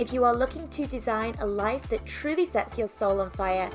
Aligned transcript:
If 0.00 0.14
you 0.14 0.24
are 0.24 0.34
looking 0.34 0.66
to 0.68 0.86
design 0.86 1.34
a 1.40 1.46
life 1.46 1.86
that 1.90 2.06
truly 2.06 2.46
sets 2.46 2.78
your 2.78 2.88
soul 2.88 3.20
on 3.20 3.28
fire 3.32 3.68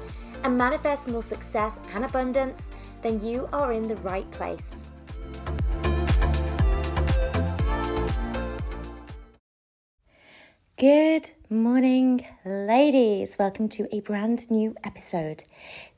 and 0.44 0.58
manifests 0.58 1.06
more 1.06 1.22
success 1.22 1.78
and 1.94 2.04
abundance, 2.04 2.72
then 3.04 3.24
you 3.24 3.48
are 3.54 3.72
in 3.72 3.88
the 3.88 3.96
right 3.98 4.30
place. 4.32 4.72
Good 10.80 11.30
morning, 11.48 12.26
ladies. 12.44 13.38
Welcome 13.38 13.70
to 13.70 13.88
a 13.96 14.00
brand 14.00 14.50
new 14.50 14.76
episode. 14.84 15.44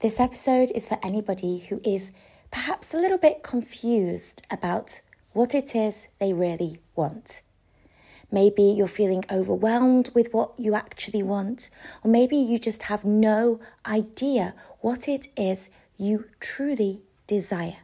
This 0.02 0.19
episode 0.19 0.71
is 0.75 0.89
for 0.89 0.99
anybody 1.02 1.59
who 1.69 1.80
is 1.85 2.11
perhaps 2.52 2.94
a 2.94 2.97
little 2.97 3.17
bit 3.17 3.44
confused 3.44 4.45
about 4.52 4.99
what 5.31 5.55
it 5.55 5.73
is 5.73 6.09
they 6.19 6.33
really 6.33 6.81
want. 6.97 7.44
Maybe 8.31 8.63
you're 8.63 8.88
feeling 8.88 9.23
overwhelmed 9.31 10.09
with 10.13 10.34
what 10.34 10.52
you 10.58 10.76
actually 10.76 11.23
want, 11.23 11.70
or 12.04 12.12
maybe 12.12 12.36
you 12.36 12.59
just 12.59 12.84
have 12.84 13.05
no 13.05 13.59
idea 13.86 14.53
what 14.81 15.08
it 15.08 15.27
is 15.38 15.69
you 15.97 16.25
truly 16.39 17.02
desire. 17.25 17.78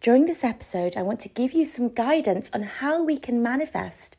During 0.00 0.26
this 0.26 0.44
episode, 0.44 0.96
I 0.96 1.02
want 1.02 1.18
to 1.20 1.28
give 1.28 1.52
you 1.52 1.64
some 1.64 1.88
guidance 1.88 2.50
on 2.54 2.62
how 2.62 3.02
we 3.02 3.18
can 3.18 3.42
manifest 3.42 4.16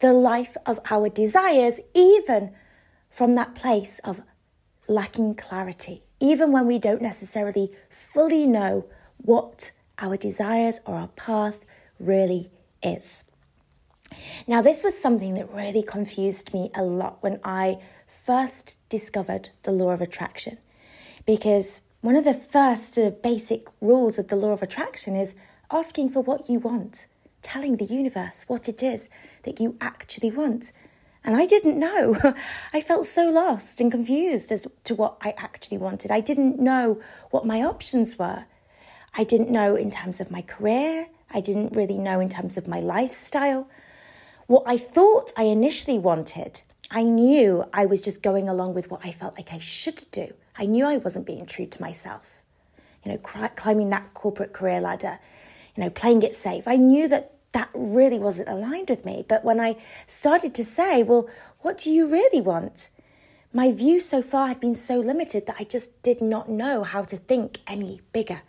the 0.00 0.12
life 0.12 0.56
of 0.66 0.80
our 0.90 1.08
desires, 1.08 1.80
even 1.94 2.50
from 3.10 3.36
that 3.36 3.54
place 3.54 4.00
of 4.00 4.20
lacking 4.88 5.36
clarity, 5.36 6.02
even 6.18 6.50
when 6.50 6.66
we 6.66 6.80
don't 6.80 7.00
necessarily 7.00 7.70
fully 7.88 8.44
know 8.44 8.86
what 9.18 9.70
our 10.00 10.16
desires 10.16 10.80
or 10.84 10.96
our 10.96 11.08
path 11.08 11.64
really 12.00 12.50
is. 12.82 13.24
Now, 14.46 14.62
this 14.62 14.82
was 14.82 14.98
something 14.98 15.34
that 15.34 15.52
really 15.52 15.82
confused 15.82 16.52
me 16.52 16.70
a 16.74 16.82
lot 16.82 17.22
when 17.22 17.40
I 17.44 17.78
first 18.06 18.78
discovered 18.88 19.50
the 19.62 19.72
law 19.72 19.90
of 19.90 20.00
attraction. 20.00 20.58
Because 21.26 21.82
one 22.00 22.16
of 22.16 22.24
the 22.24 22.34
first 22.34 22.98
of 22.98 23.22
basic 23.22 23.66
rules 23.80 24.18
of 24.18 24.28
the 24.28 24.36
law 24.36 24.50
of 24.50 24.62
attraction 24.62 25.16
is 25.16 25.34
asking 25.70 26.10
for 26.10 26.20
what 26.20 26.50
you 26.50 26.58
want, 26.58 27.06
telling 27.40 27.76
the 27.76 27.84
universe 27.84 28.44
what 28.46 28.68
it 28.68 28.82
is 28.82 29.08
that 29.44 29.60
you 29.60 29.76
actually 29.80 30.30
want. 30.30 30.72
And 31.24 31.36
I 31.36 31.46
didn't 31.46 31.78
know. 31.78 32.34
I 32.72 32.82
felt 32.82 33.06
so 33.06 33.30
lost 33.30 33.80
and 33.80 33.90
confused 33.90 34.52
as 34.52 34.66
to 34.84 34.94
what 34.94 35.16
I 35.22 35.34
actually 35.38 35.78
wanted. 35.78 36.10
I 36.10 36.20
didn't 36.20 36.60
know 36.60 37.00
what 37.30 37.46
my 37.46 37.62
options 37.62 38.18
were. 38.18 38.44
I 39.16 39.24
didn't 39.24 39.50
know 39.50 39.74
in 39.74 39.90
terms 39.90 40.20
of 40.20 40.30
my 40.30 40.42
career. 40.42 41.08
I 41.30 41.40
didn't 41.40 41.74
really 41.74 41.98
know 41.98 42.20
in 42.20 42.28
terms 42.28 42.58
of 42.58 42.68
my 42.68 42.80
lifestyle. 42.80 43.68
What 44.46 44.64
I 44.66 44.76
thought 44.76 45.32
I 45.36 45.44
initially 45.44 45.98
wanted, 45.98 46.62
I 46.90 47.02
knew 47.02 47.64
I 47.72 47.86
was 47.86 48.00
just 48.00 48.22
going 48.22 48.48
along 48.48 48.74
with 48.74 48.90
what 48.90 49.04
I 49.04 49.10
felt 49.10 49.36
like 49.36 49.52
I 49.52 49.58
should 49.58 50.04
do. 50.10 50.34
I 50.56 50.66
knew 50.66 50.84
I 50.84 50.98
wasn't 50.98 51.26
being 51.26 51.46
true 51.46 51.66
to 51.66 51.82
myself. 51.82 52.42
You 53.04 53.12
know, 53.12 53.18
climbing 53.18 53.90
that 53.90 54.14
corporate 54.14 54.52
career 54.52 54.80
ladder, 54.80 55.18
you 55.76 55.82
know, 55.82 55.90
playing 55.90 56.22
it 56.22 56.34
safe. 56.34 56.68
I 56.68 56.76
knew 56.76 57.08
that 57.08 57.32
that 57.52 57.70
really 57.72 58.18
wasn't 58.18 58.48
aligned 58.48 58.90
with 58.90 59.04
me. 59.04 59.24
But 59.26 59.44
when 59.44 59.60
I 59.60 59.76
started 60.06 60.54
to 60.56 60.64
say, 60.64 61.02
well, 61.02 61.28
what 61.60 61.78
do 61.78 61.90
you 61.90 62.06
really 62.06 62.40
want? 62.40 62.90
My 63.52 63.70
view 63.72 64.00
so 64.00 64.22
far 64.22 64.48
had 64.48 64.60
been 64.60 64.74
so 64.74 64.98
limited 64.98 65.46
that 65.46 65.56
I 65.60 65.64
just 65.64 66.02
did 66.02 66.20
not 66.20 66.48
know 66.48 66.82
how 66.82 67.02
to 67.04 67.16
think 67.16 67.60
any 67.66 68.00
bigger. 68.12 68.42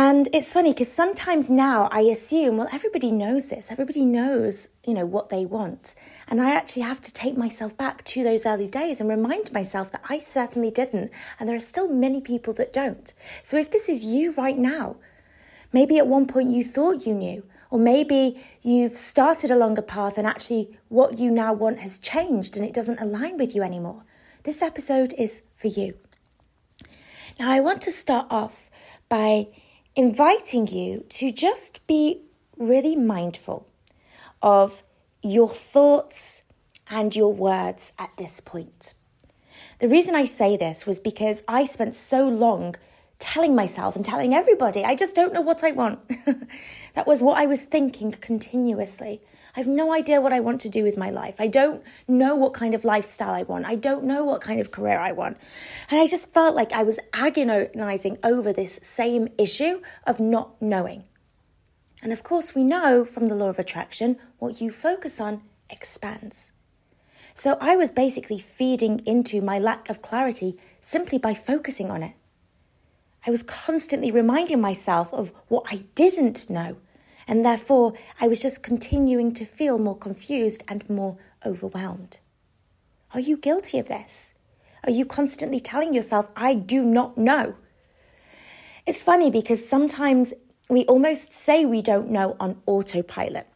And 0.00 0.28
it's 0.32 0.52
funny 0.52 0.72
because 0.72 0.92
sometimes 0.92 1.50
now 1.50 1.88
I 1.90 2.02
assume, 2.02 2.56
well, 2.56 2.68
everybody 2.70 3.10
knows 3.10 3.46
this. 3.46 3.66
Everybody 3.68 4.04
knows, 4.04 4.68
you 4.86 4.94
know, 4.94 5.04
what 5.04 5.28
they 5.28 5.44
want. 5.44 5.96
And 6.28 6.40
I 6.40 6.54
actually 6.54 6.82
have 6.82 7.00
to 7.00 7.12
take 7.12 7.36
myself 7.36 7.76
back 7.76 8.04
to 8.04 8.22
those 8.22 8.46
early 8.46 8.68
days 8.68 9.00
and 9.00 9.10
remind 9.10 9.50
myself 9.50 9.90
that 9.90 10.04
I 10.08 10.20
certainly 10.20 10.70
didn't. 10.70 11.10
And 11.40 11.48
there 11.48 11.56
are 11.56 11.72
still 11.74 11.88
many 11.88 12.20
people 12.20 12.54
that 12.54 12.72
don't. 12.72 13.12
So 13.42 13.56
if 13.56 13.72
this 13.72 13.88
is 13.88 14.04
you 14.04 14.30
right 14.34 14.56
now, 14.56 14.98
maybe 15.72 15.98
at 15.98 16.06
one 16.06 16.28
point 16.28 16.50
you 16.50 16.62
thought 16.62 17.04
you 17.04 17.12
knew, 17.12 17.42
or 17.68 17.80
maybe 17.80 18.40
you've 18.62 18.96
started 18.96 19.50
a 19.50 19.82
path 19.82 20.16
and 20.16 20.28
actually 20.28 20.78
what 20.90 21.18
you 21.18 21.28
now 21.28 21.52
want 21.52 21.80
has 21.80 21.98
changed 21.98 22.56
and 22.56 22.64
it 22.64 22.72
doesn't 22.72 23.00
align 23.00 23.36
with 23.36 23.52
you 23.52 23.64
anymore. 23.64 24.04
This 24.44 24.62
episode 24.62 25.12
is 25.18 25.42
for 25.56 25.66
you. 25.66 25.98
Now, 27.40 27.50
I 27.50 27.58
want 27.58 27.82
to 27.82 27.90
start 27.90 28.28
off 28.30 28.70
by 29.08 29.48
inviting 29.96 30.66
you 30.66 31.04
to 31.08 31.32
just 31.32 31.86
be 31.86 32.22
really 32.56 32.96
mindful 32.96 33.66
of 34.42 34.82
your 35.22 35.48
thoughts 35.48 36.42
and 36.90 37.14
your 37.14 37.32
words 37.32 37.92
at 37.98 38.10
this 38.16 38.40
point. 38.40 38.94
The 39.80 39.88
reason 39.88 40.14
I 40.14 40.24
say 40.24 40.56
this 40.56 40.86
was 40.86 40.98
because 40.98 41.42
I 41.46 41.64
spent 41.64 41.94
so 41.94 42.28
long 42.28 42.76
telling 43.18 43.54
myself 43.54 43.96
and 43.96 44.04
telling 44.04 44.34
everybody, 44.34 44.84
I 44.84 44.94
just 44.94 45.14
don't 45.14 45.32
know 45.32 45.40
what 45.40 45.64
I 45.64 45.72
want. 45.72 46.00
that 46.94 47.06
was 47.06 47.22
what 47.22 47.38
I 47.38 47.46
was 47.46 47.60
thinking 47.60 48.12
continuously. 48.12 49.20
I 49.58 49.60
have 49.60 49.66
no 49.66 49.92
idea 49.92 50.20
what 50.20 50.32
I 50.32 50.38
want 50.38 50.60
to 50.60 50.68
do 50.68 50.84
with 50.84 50.96
my 50.96 51.10
life. 51.10 51.40
I 51.40 51.48
don't 51.48 51.82
know 52.06 52.36
what 52.36 52.54
kind 52.54 52.76
of 52.76 52.84
lifestyle 52.84 53.34
I 53.34 53.42
want. 53.42 53.66
I 53.66 53.74
don't 53.74 54.04
know 54.04 54.22
what 54.22 54.40
kind 54.40 54.60
of 54.60 54.70
career 54.70 54.96
I 54.96 55.10
want. 55.10 55.36
And 55.90 55.98
I 55.98 56.06
just 56.06 56.32
felt 56.32 56.54
like 56.54 56.72
I 56.72 56.84
was 56.84 57.00
agonizing 57.12 58.18
over 58.22 58.52
this 58.52 58.78
same 58.84 59.26
issue 59.36 59.82
of 60.06 60.20
not 60.20 60.62
knowing. 60.62 61.02
And 62.04 62.12
of 62.12 62.22
course, 62.22 62.54
we 62.54 62.62
know 62.62 63.04
from 63.04 63.26
the 63.26 63.34
law 63.34 63.48
of 63.48 63.58
attraction 63.58 64.16
what 64.38 64.60
you 64.60 64.70
focus 64.70 65.20
on 65.20 65.42
expands. 65.68 66.52
So 67.34 67.58
I 67.60 67.74
was 67.74 67.90
basically 67.90 68.38
feeding 68.38 69.00
into 69.06 69.42
my 69.42 69.58
lack 69.58 69.90
of 69.90 70.02
clarity 70.02 70.56
simply 70.80 71.18
by 71.18 71.34
focusing 71.34 71.90
on 71.90 72.04
it. 72.04 72.14
I 73.26 73.32
was 73.32 73.42
constantly 73.42 74.12
reminding 74.12 74.60
myself 74.60 75.12
of 75.12 75.32
what 75.48 75.66
I 75.68 75.78
didn't 75.96 76.48
know 76.48 76.76
and 77.28 77.44
therefore 77.44 77.92
I 78.20 78.26
was 78.26 78.40
just 78.40 78.62
continuing 78.62 79.34
to 79.34 79.44
feel 79.44 79.78
more 79.78 79.96
confused 79.96 80.64
and 80.66 80.88
more 80.88 81.18
overwhelmed. 81.44 82.18
Are 83.12 83.20
you 83.20 83.36
guilty 83.36 83.78
of 83.78 83.88
this? 83.88 84.34
Are 84.84 84.90
you 84.90 85.04
constantly 85.04 85.60
telling 85.60 85.92
yourself, 85.92 86.30
I 86.34 86.54
do 86.54 86.82
not 86.82 87.18
know? 87.18 87.54
It's 88.86 89.02
funny 89.02 89.30
because 89.30 89.68
sometimes 89.68 90.32
we 90.70 90.84
almost 90.86 91.32
say 91.32 91.66
we 91.66 91.82
don't 91.82 92.10
know 92.10 92.36
on 92.40 92.62
autopilot. 92.64 93.46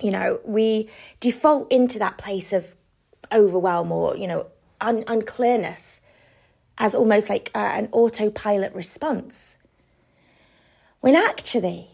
You 0.00 0.10
know, 0.10 0.40
we 0.44 0.88
default 1.20 1.70
into 1.70 1.98
that 2.00 2.18
place 2.18 2.52
of 2.52 2.74
overwhelm 3.32 3.92
or, 3.92 4.16
you 4.16 4.26
know, 4.26 4.46
un- 4.80 5.04
unclearness 5.06 6.00
as 6.78 6.94
almost 6.94 7.28
like 7.28 7.50
uh, 7.54 7.58
an 7.58 7.88
autopilot 7.92 8.72
response. 8.74 9.58
When 11.00 11.14
actually, 11.14 11.90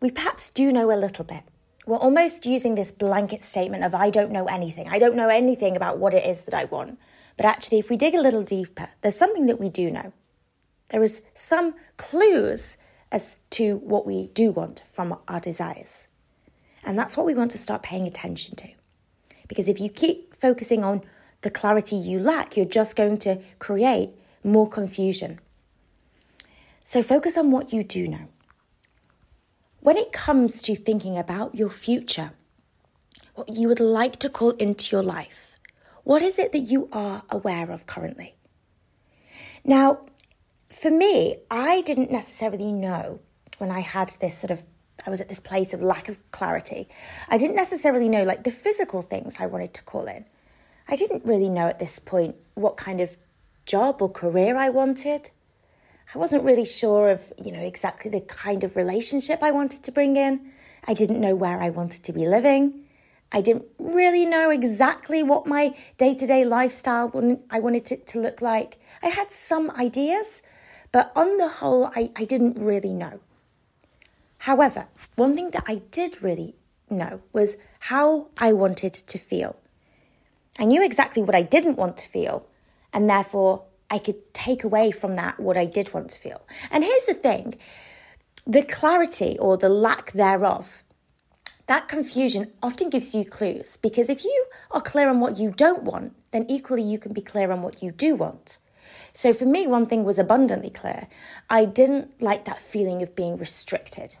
we 0.00 0.10
perhaps 0.10 0.50
do 0.50 0.72
know 0.72 0.90
a 0.90 0.96
little 0.96 1.24
bit. 1.24 1.42
We're 1.86 1.96
almost 1.96 2.46
using 2.46 2.74
this 2.74 2.90
blanket 2.90 3.42
statement 3.42 3.82
of, 3.82 3.94
I 3.94 4.10
don't 4.10 4.30
know 4.30 4.44
anything. 4.44 4.88
I 4.88 4.98
don't 4.98 5.16
know 5.16 5.28
anything 5.28 5.76
about 5.76 5.98
what 5.98 6.14
it 6.14 6.24
is 6.24 6.44
that 6.44 6.54
I 6.54 6.64
want. 6.64 6.98
But 7.36 7.46
actually, 7.46 7.78
if 7.78 7.88
we 7.88 7.96
dig 7.96 8.14
a 8.14 8.20
little 8.20 8.42
deeper, 8.42 8.90
there's 9.00 9.16
something 9.16 9.46
that 9.46 9.58
we 9.58 9.68
do 9.68 9.90
know. 9.90 10.12
There 10.90 11.02
is 11.02 11.22
some 11.34 11.74
clues 11.96 12.76
as 13.10 13.38
to 13.50 13.76
what 13.78 14.06
we 14.06 14.28
do 14.28 14.50
want 14.50 14.82
from 14.90 15.18
our 15.28 15.40
desires. 15.40 16.08
And 16.84 16.98
that's 16.98 17.16
what 17.16 17.26
we 17.26 17.34
want 17.34 17.50
to 17.52 17.58
start 17.58 17.82
paying 17.82 18.06
attention 18.06 18.54
to. 18.56 18.68
Because 19.46 19.68
if 19.68 19.80
you 19.80 19.88
keep 19.88 20.36
focusing 20.36 20.84
on 20.84 21.02
the 21.40 21.50
clarity 21.50 21.96
you 21.96 22.18
lack, 22.18 22.56
you're 22.56 22.66
just 22.66 22.96
going 22.96 23.18
to 23.18 23.40
create 23.58 24.10
more 24.44 24.68
confusion. 24.68 25.40
So 26.84 27.02
focus 27.02 27.36
on 27.36 27.50
what 27.50 27.72
you 27.72 27.82
do 27.82 28.06
know. 28.08 28.28
When 29.80 29.96
it 29.96 30.12
comes 30.12 30.60
to 30.62 30.74
thinking 30.74 31.16
about 31.16 31.54
your 31.54 31.70
future, 31.70 32.32
what 33.34 33.48
you 33.48 33.68
would 33.68 33.80
like 33.80 34.16
to 34.16 34.28
call 34.28 34.50
into 34.50 34.94
your 34.94 35.02
life, 35.02 35.56
what 36.04 36.22
is 36.22 36.38
it 36.38 36.52
that 36.52 36.60
you 36.60 36.88
are 36.92 37.22
aware 37.30 37.70
of 37.70 37.86
currently? 37.86 38.34
Now, 39.64 40.06
for 40.68 40.90
me, 40.90 41.36
I 41.50 41.82
didn't 41.82 42.10
necessarily 42.10 42.72
know 42.72 43.20
when 43.58 43.70
I 43.70 43.80
had 43.80 44.08
this 44.20 44.36
sort 44.36 44.50
of 44.50 44.64
I 45.06 45.10
was 45.10 45.20
at 45.20 45.28
this 45.28 45.40
place 45.40 45.72
of 45.72 45.82
lack 45.82 46.08
of 46.08 46.18
clarity. 46.32 46.88
I 47.28 47.38
didn't 47.38 47.56
necessarily 47.56 48.08
know 48.08 48.24
like 48.24 48.44
the 48.44 48.50
physical 48.50 49.00
things 49.00 49.36
I 49.38 49.46
wanted 49.46 49.72
to 49.74 49.82
call 49.84 50.06
in. 50.06 50.24
I 50.88 50.96
didn't 50.96 51.24
really 51.24 51.48
know 51.48 51.68
at 51.68 51.78
this 51.78 51.98
point 51.98 52.34
what 52.54 52.76
kind 52.76 53.00
of 53.00 53.16
job 53.64 54.02
or 54.02 54.10
career 54.10 54.56
I 54.56 54.70
wanted. 54.70 55.30
I 56.14 56.18
wasn't 56.18 56.44
really 56.44 56.64
sure 56.64 57.10
of, 57.10 57.32
you 57.36 57.52
know, 57.52 57.60
exactly 57.60 58.10
the 58.10 58.22
kind 58.22 58.64
of 58.64 58.76
relationship 58.76 59.42
I 59.42 59.50
wanted 59.50 59.82
to 59.84 59.92
bring 59.92 60.16
in. 60.16 60.52
I 60.86 60.94
didn't 60.94 61.20
know 61.20 61.34
where 61.34 61.60
I 61.60 61.68
wanted 61.68 62.02
to 62.04 62.12
be 62.12 62.26
living. 62.26 62.84
I 63.30 63.42
didn't 63.42 63.66
really 63.78 64.24
know 64.24 64.48
exactly 64.48 65.22
what 65.22 65.46
my 65.46 65.74
day 65.98 66.14
to 66.14 66.26
day 66.26 66.46
lifestyle 66.46 67.12
I 67.50 67.60
wanted 67.60 67.92
it 67.92 68.06
to 68.08 68.20
look 68.20 68.40
like. 68.40 68.78
I 69.02 69.08
had 69.08 69.30
some 69.30 69.70
ideas, 69.72 70.42
but 70.92 71.12
on 71.14 71.36
the 71.36 71.48
whole, 71.48 71.90
I, 71.94 72.10
I 72.16 72.24
didn't 72.24 72.58
really 72.58 72.94
know. 72.94 73.20
However, 74.38 74.88
one 75.16 75.34
thing 75.34 75.50
that 75.50 75.64
I 75.68 75.82
did 75.90 76.22
really 76.22 76.54
know 76.88 77.20
was 77.34 77.58
how 77.80 78.28
I 78.38 78.54
wanted 78.54 78.94
to 78.94 79.18
feel. 79.18 79.56
I 80.58 80.64
knew 80.64 80.82
exactly 80.82 81.22
what 81.22 81.34
I 81.34 81.42
didn't 81.42 81.76
want 81.76 81.98
to 81.98 82.08
feel, 82.08 82.46
and 82.94 83.10
therefore 83.10 83.64
I 83.90 83.98
could 83.98 84.34
take 84.34 84.64
away 84.64 84.90
from 84.90 85.16
that 85.16 85.40
what 85.40 85.56
I 85.56 85.64
did 85.64 85.94
want 85.94 86.10
to 86.10 86.18
feel. 86.18 86.42
And 86.70 86.84
here's 86.84 87.06
the 87.06 87.14
thing 87.14 87.58
the 88.46 88.62
clarity 88.62 89.36
or 89.38 89.56
the 89.56 89.68
lack 89.68 90.12
thereof, 90.12 90.84
that 91.66 91.88
confusion 91.88 92.52
often 92.62 92.88
gives 92.88 93.14
you 93.14 93.24
clues 93.24 93.76
because 93.76 94.08
if 94.08 94.24
you 94.24 94.46
are 94.70 94.80
clear 94.80 95.08
on 95.08 95.20
what 95.20 95.38
you 95.38 95.50
don't 95.50 95.82
want, 95.82 96.14
then 96.30 96.46
equally 96.48 96.82
you 96.82 96.98
can 96.98 97.12
be 97.12 97.20
clear 97.20 97.50
on 97.52 97.62
what 97.62 97.82
you 97.82 97.92
do 97.92 98.14
want. 98.14 98.58
So 99.12 99.32
for 99.32 99.44
me, 99.44 99.66
one 99.66 99.84
thing 99.84 100.04
was 100.04 100.18
abundantly 100.18 100.70
clear. 100.70 101.08
I 101.50 101.66
didn't 101.66 102.22
like 102.22 102.46
that 102.46 102.62
feeling 102.62 103.02
of 103.02 103.14
being 103.14 103.36
restricted 103.36 104.16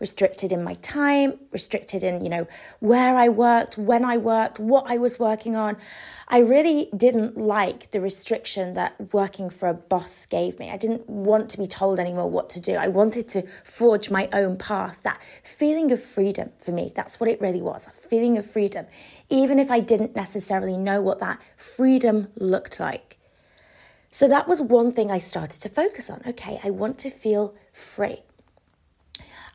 restricted 0.00 0.50
in 0.50 0.64
my 0.64 0.74
time, 0.74 1.38
restricted 1.52 2.02
in, 2.02 2.24
you 2.24 2.30
know, 2.30 2.48
where 2.80 3.16
I 3.16 3.28
worked, 3.28 3.78
when 3.78 4.04
I 4.04 4.16
worked, 4.16 4.58
what 4.58 4.84
I 4.88 4.96
was 4.96 5.18
working 5.18 5.54
on. 5.54 5.76
I 6.26 6.38
really 6.38 6.88
didn't 6.96 7.36
like 7.36 7.90
the 7.90 8.00
restriction 8.00 8.74
that 8.74 9.12
working 9.12 9.50
for 9.50 9.68
a 9.68 9.74
boss 9.74 10.26
gave 10.26 10.58
me. 10.58 10.70
I 10.70 10.76
didn't 10.76 11.08
want 11.08 11.50
to 11.50 11.58
be 11.58 11.66
told 11.66 11.98
anymore 11.98 12.30
what 12.30 12.48
to 12.50 12.60
do. 12.60 12.74
I 12.74 12.88
wanted 12.88 13.28
to 13.28 13.42
forge 13.64 14.10
my 14.10 14.28
own 14.32 14.56
path. 14.56 15.02
That 15.02 15.20
feeling 15.42 15.92
of 15.92 16.02
freedom 16.02 16.50
for 16.58 16.72
me, 16.72 16.92
that's 16.94 17.20
what 17.20 17.28
it 17.28 17.40
really 17.40 17.62
was 17.62 17.86
a 17.86 17.90
feeling 17.90 18.38
of 18.38 18.50
freedom, 18.50 18.86
even 19.28 19.58
if 19.58 19.70
I 19.70 19.80
didn't 19.80 20.16
necessarily 20.16 20.76
know 20.76 21.02
what 21.02 21.18
that 21.18 21.40
freedom 21.56 22.28
looked 22.36 22.80
like. 22.80 23.18
So 24.12 24.26
that 24.28 24.48
was 24.48 24.60
one 24.60 24.92
thing 24.92 25.10
I 25.10 25.18
started 25.18 25.60
to 25.62 25.68
focus 25.68 26.10
on. 26.10 26.22
Okay, 26.26 26.58
I 26.64 26.70
want 26.70 26.98
to 27.00 27.10
feel 27.10 27.54
free. 27.72 28.22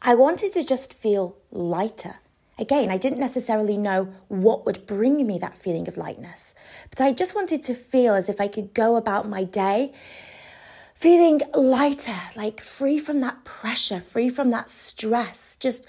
I 0.07 0.13
wanted 0.13 0.53
to 0.53 0.63
just 0.63 0.93
feel 0.93 1.35
lighter. 1.49 2.17
Again, 2.59 2.91
I 2.91 2.97
didn't 2.97 3.19
necessarily 3.19 3.75
know 3.75 4.13
what 4.27 4.63
would 4.63 4.85
bring 4.85 5.25
me 5.25 5.39
that 5.39 5.57
feeling 5.57 5.87
of 5.87 5.97
lightness, 5.97 6.53
but 6.91 7.01
I 7.01 7.11
just 7.11 7.33
wanted 7.33 7.63
to 7.63 7.73
feel 7.73 8.13
as 8.13 8.29
if 8.29 8.39
I 8.39 8.47
could 8.47 8.75
go 8.75 8.97
about 8.97 9.27
my 9.27 9.43
day 9.43 9.93
feeling 10.93 11.41
lighter, 11.55 12.19
like 12.35 12.61
free 12.61 12.99
from 12.99 13.19
that 13.21 13.43
pressure, 13.45 13.99
free 13.99 14.29
from 14.29 14.51
that 14.51 14.69
stress, 14.69 15.57
just 15.57 15.87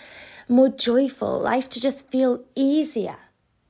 more 0.49 0.71
joyful, 0.71 1.39
life 1.39 1.69
to 1.69 1.79
just 1.79 2.11
feel 2.11 2.43
easier, 2.55 3.19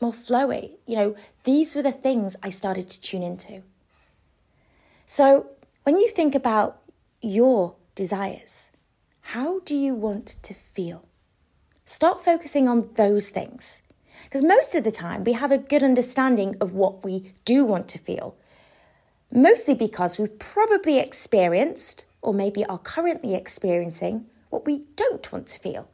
more 0.00 0.12
flowy. 0.12 0.76
You 0.86 0.94
know, 0.94 1.16
these 1.42 1.74
were 1.74 1.82
the 1.82 1.90
things 1.90 2.36
I 2.40 2.50
started 2.50 2.88
to 2.90 3.00
tune 3.00 3.24
into. 3.24 3.64
So 5.06 5.50
when 5.82 5.96
you 5.96 6.08
think 6.08 6.36
about 6.36 6.82
your 7.20 7.74
desires, 7.96 8.70
how 9.30 9.58
do 9.64 9.76
you 9.76 9.92
want 9.92 10.28
to 10.40 10.54
feel? 10.54 11.04
Start 11.84 12.24
focusing 12.24 12.68
on 12.68 12.90
those 12.94 13.28
things. 13.28 13.82
Because 14.22 14.44
most 14.44 14.72
of 14.76 14.84
the 14.84 14.92
time, 14.92 15.24
we 15.24 15.32
have 15.32 15.50
a 15.50 15.58
good 15.58 15.82
understanding 15.82 16.54
of 16.60 16.74
what 16.74 17.04
we 17.04 17.32
do 17.44 17.64
want 17.64 17.88
to 17.88 17.98
feel. 17.98 18.36
Mostly 19.32 19.74
because 19.74 20.16
we've 20.16 20.38
probably 20.38 21.00
experienced, 21.00 22.06
or 22.22 22.32
maybe 22.32 22.64
are 22.66 22.78
currently 22.78 23.34
experiencing, 23.34 24.26
what 24.48 24.64
we 24.64 24.84
don't 24.94 25.32
want 25.32 25.48
to 25.48 25.58
feel. 25.58 25.88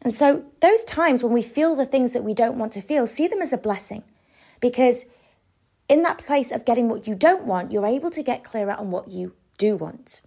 And 0.00 0.14
so, 0.14 0.46
those 0.60 0.82
times 0.84 1.22
when 1.22 1.34
we 1.34 1.42
feel 1.42 1.76
the 1.76 1.84
things 1.84 2.14
that 2.14 2.24
we 2.24 2.32
don't 2.32 2.58
want 2.58 2.72
to 2.72 2.80
feel, 2.80 3.06
see 3.06 3.28
them 3.28 3.42
as 3.42 3.52
a 3.52 3.58
blessing. 3.58 4.04
Because 4.58 5.04
in 5.86 6.02
that 6.04 6.16
place 6.16 6.50
of 6.50 6.64
getting 6.64 6.88
what 6.88 7.06
you 7.06 7.14
don't 7.14 7.44
want, 7.44 7.72
you're 7.72 7.84
able 7.86 8.10
to 8.10 8.22
get 8.22 8.42
clearer 8.42 8.72
on 8.72 8.90
what 8.90 9.08
you 9.08 9.34
do 9.58 9.76
want. 9.76 10.22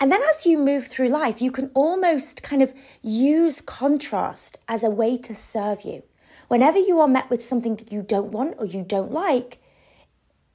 And 0.00 0.10
then 0.10 0.20
as 0.34 0.44
you 0.44 0.58
move 0.58 0.86
through 0.86 1.08
life, 1.08 1.40
you 1.40 1.50
can 1.50 1.70
almost 1.74 2.42
kind 2.42 2.62
of 2.62 2.74
use 3.02 3.60
contrast 3.60 4.58
as 4.68 4.82
a 4.82 4.90
way 4.90 5.16
to 5.18 5.34
serve 5.34 5.82
you. 5.82 6.02
Whenever 6.48 6.78
you 6.78 7.00
are 7.00 7.08
met 7.08 7.30
with 7.30 7.42
something 7.42 7.76
that 7.76 7.92
you 7.92 8.02
don't 8.02 8.32
want 8.32 8.54
or 8.58 8.66
you 8.66 8.82
don't 8.82 9.12
like, 9.12 9.58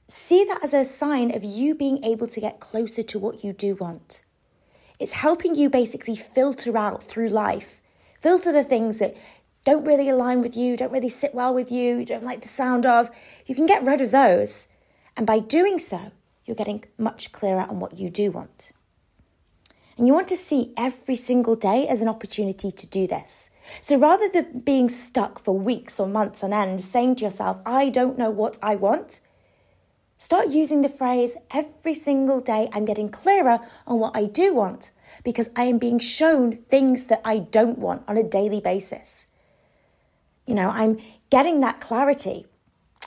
see 0.08 0.44
that 0.44 0.62
as 0.62 0.74
a 0.74 0.84
sign 0.84 1.34
of 1.34 1.42
you 1.42 1.74
being 1.74 2.04
able 2.04 2.28
to 2.28 2.40
get 2.40 2.60
closer 2.60 3.02
to 3.02 3.18
what 3.18 3.42
you 3.42 3.52
do 3.52 3.74
want. 3.74 4.22
It's 4.98 5.12
helping 5.12 5.54
you 5.54 5.70
basically 5.70 6.16
filter 6.16 6.76
out 6.76 7.02
through 7.02 7.28
life, 7.28 7.80
filter 8.20 8.52
the 8.52 8.64
things 8.64 8.98
that 8.98 9.16
don't 9.64 9.86
really 9.86 10.08
align 10.08 10.42
with 10.42 10.56
you, 10.56 10.76
don't 10.76 10.92
really 10.92 11.08
sit 11.08 11.34
well 11.34 11.54
with 11.54 11.70
you, 11.70 11.96
you 11.98 12.04
don't 12.04 12.24
like 12.24 12.42
the 12.42 12.48
sound 12.48 12.86
of. 12.86 13.10
You 13.46 13.54
can 13.54 13.66
get 13.66 13.84
rid 13.84 14.00
of 14.00 14.10
those. 14.10 14.68
And 15.16 15.26
by 15.26 15.38
doing 15.38 15.78
so, 15.78 16.12
you're 16.44 16.56
getting 16.56 16.84
much 16.98 17.32
clearer 17.32 17.66
on 17.68 17.80
what 17.80 17.98
you 17.98 18.10
do 18.10 18.30
want. 18.30 18.72
And 20.00 20.06
you 20.06 20.14
want 20.14 20.28
to 20.28 20.36
see 20.38 20.72
every 20.78 21.14
single 21.14 21.56
day 21.56 21.86
as 21.86 22.00
an 22.00 22.08
opportunity 22.08 22.70
to 22.70 22.86
do 22.86 23.06
this. 23.06 23.50
So 23.82 23.98
rather 23.98 24.30
than 24.30 24.60
being 24.60 24.88
stuck 24.88 25.38
for 25.38 25.52
weeks 25.52 26.00
or 26.00 26.06
months 26.06 26.42
on 26.42 26.54
end, 26.54 26.80
saying 26.80 27.16
to 27.16 27.24
yourself, 27.24 27.60
I 27.66 27.90
don't 27.90 28.16
know 28.16 28.30
what 28.30 28.56
I 28.62 28.76
want, 28.76 29.20
start 30.16 30.48
using 30.48 30.80
the 30.80 30.88
phrase, 30.88 31.36
every 31.52 31.92
single 31.92 32.40
day 32.40 32.70
I'm 32.72 32.86
getting 32.86 33.10
clearer 33.10 33.58
on 33.86 33.98
what 33.98 34.16
I 34.16 34.24
do 34.24 34.54
want 34.54 34.90
because 35.22 35.50
I 35.54 35.64
am 35.64 35.76
being 35.76 35.98
shown 35.98 36.56
things 36.56 37.04
that 37.08 37.20
I 37.22 37.38
don't 37.38 37.76
want 37.76 38.04
on 38.08 38.16
a 38.16 38.22
daily 38.22 38.60
basis. 38.60 39.26
You 40.46 40.54
know, 40.54 40.70
I'm 40.70 40.96
getting 41.28 41.60
that 41.60 41.82
clarity 41.82 42.46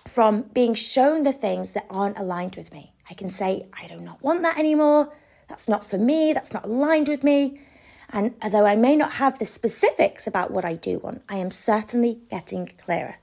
from 0.08 0.44
being 0.54 0.76
shown 0.76 1.24
the 1.24 1.34
things 1.34 1.72
that 1.72 1.88
aren't 1.90 2.20
aligned 2.20 2.56
with 2.56 2.72
me. 2.72 2.94
I 3.10 3.16
can 3.16 3.30
say, 3.30 3.66
I 3.74 3.88
do 3.88 4.00
not 4.00 4.22
want 4.22 4.44
that 4.44 4.60
anymore. 4.60 5.12
That's 5.54 5.70
not 5.70 5.86
for 5.86 6.00
me, 6.00 6.34
that's 6.34 6.52
not 6.52 6.66
aligned 6.66 7.08
with 7.08 7.24
me. 7.24 7.60
And 8.10 8.34
although 8.42 8.66
I 8.66 8.76
may 8.76 8.96
not 8.96 9.14
have 9.14 9.38
the 9.38 9.46
specifics 9.46 10.26
about 10.26 10.50
what 10.50 10.66
I 10.66 10.74
do 10.74 10.98
want, 10.98 11.22
I 11.30 11.36
am 11.36 11.52
certainly 11.52 12.22
getting 12.32 12.72
clearer. 12.84 13.18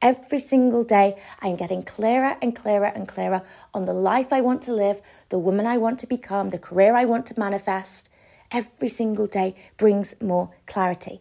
Every 0.00 0.38
single 0.38 0.82
day, 0.82 1.20
I 1.42 1.48
am 1.48 1.56
getting 1.56 1.82
clearer 1.82 2.38
and 2.40 2.56
clearer 2.56 2.86
and 2.86 3.06
clearer 3.06 3.42
on 3.74 3.84
the 3.84 3.92
life 3.92 4.32
I 4.32 4.40
want 4.40 4.62
to 4.62 4.72
live, 4.72 5.02
the 5.28 5.38
woman 5.38 5.66
I 5.66 5.76
want 5.76 5.98
to 5.98 6.06
become, 6.06 6.48
the 6.48 6.58
career 6.58 6.96
I 6.96 7.04
want 7.04 7.26
to 7.26 7.38
manifest. 7.38 8.08
Every 8.50 8.88
single 8.88 9.26
day 9.26 9.54
brings 9.76 10.14
more 10.22 10.48
clarity. 10.64 11.20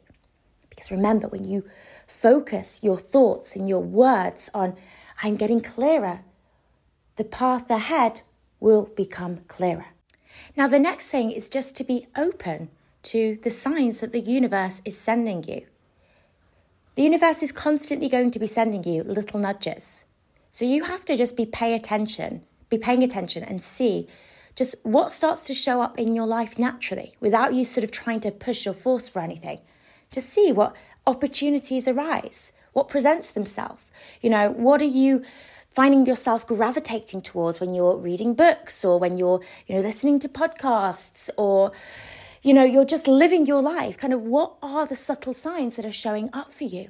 Because 0.69 0.91
remember, 0.91 1.27
when 1.27 1.43
you 1.43 1.65
focus 2.07 2.79
your 2.81 2.97
thoughts 2.97 3.53
and 3.53 3.67
your 3.67 3.83
words 3.83 4.49
on, 4.53 4.77
I'm 5.21 5.35
getting 5.35 5.59
clearer, 5.59 6.21
the 7.17 7.25
path 7.25 7.69
ahead 7.69 8.21
will 8.61 8.85
become 8.95 9.39
clearer. 9.49 9.87
Now, 10.55 10.67
the 10.67 10.79
next 10.79 11.07
thing 11.07 11.31
is 11.31 11.49
just 11.49 11.75
to 11.77 11.83
be 11.83 12.07
open 12.15 12.69
to 13.03 13.37
the 13.43 13.49
signs 13.49 13.99
that 13.99 14.11
the 14.11 14.19
universe 14.19 14.81
is 14.83 14.97
sending 14.97 15.43
you. 15.43 15.65
The 16.95 17.03
universe 17.03 17.43
is 17.43 17.51
constantly 17.51 18.09
going 18.09 18.31
to 18.31 18.39
be 18.39 18.47
sending 18.47 18.83
you 18.83 19.03
little 19.03 19.39
nudges. 19.39 20.03
So 20.51 20.65
you 20.65 20.85
have 20.85 21.05
to 21.05 21.15
just 21.15 21.35
be 21.35 21.45
pay 21.45 21.75
attention, 21.75 22.41
be 22.69 22.77
paying 22.77 23.03
attention 23.03 23.43
and 23.43 23.63
see 23.63 24.07
just 24.55 24.75
what 24.81 25.11
starts 25.11 25.43
to 25.45 25.53
show 25.53 25.81
up 25.81 25.99
in 25.99 26.15
your 26.15 26.25
life 26.25 26.57
naturally 26.57 27.13
without 27.19 27.53
you 27.53 27.63
sort 27.63 27.83
of 27.83 27.91
trying 27.91 28.19
to 28.21 28.31
push 28.31 28.65
or 28.65 28.73
force 28.73 29.07
for 29.07 29.21
anything. 29.21 29.59
Just 30.09 30.29
see 30.29 30.51
what 30.51 30.75
opportunities 31.05 31.87
arise, 31.87 32.51
what 32.73 32.89
presents 32.89 33.29
themselves. 33.29 33.91
You 34.21 34.31
know, 34.31 34.49
what 34.49 34.81
are 34.81 34.85
you 34.85 35.23
finding 35.77 36.07
yourself 36.07 36.47
gravitating 36.47 37.21
towards 37.21 37.59
when 37.59 37.71
you're 37.71 37.97
reading 37.97 38.33
books 38.33 38.83
or 38.83 38.97
when 38.97 39.15
you're, 39.15 39.39
you 39.67 39.75
know, 39.75 39.81
listening 39.81 40.17
to 40.17 40.27
podcasts 40.27 41.29
or, 41.37 41.71
you 42.41 42.51
know, 42.51 42.63
you're 42.63 42.83
just 42.83 43.07
living 43.07 43.45
your 43.45 43.61
life? 43.61 43.95
Kind 43.95 44.11
of 44.11 44.23
what 44.23 44.55
are 44.63 44.87
the 44.87 44.95
subtle 44.95 45.35
signs 45.35 45.75
that 45.75 45.85
are 45.85 45.91
showing 45.91 46.31
up 46.33 46.51
for 46.51 46.63
you? 46.63 46.89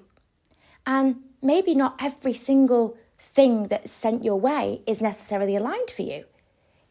And 0.85 1.17
maybe 1.41 1.75
not 1.75 2.01
every 2.01 2.31
single 2.31 2.95
thing 3.19 3.67
that's 3.67 3.91
sent 3.91 4.23
your 4.23 4.39
way 4.39 4.83
is 4.87 5.01
necessarily 5.01 5.57
aligned 5.57 5.91
for 5.91 6.03
you. 6.03 6.23